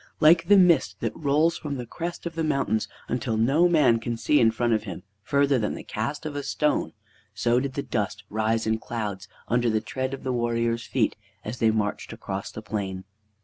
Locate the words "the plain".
12.49-13.03